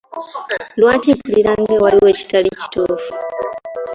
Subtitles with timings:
[0.79, 3.09] Lwaki mpulira nga ewaliwo ekitali kituufu?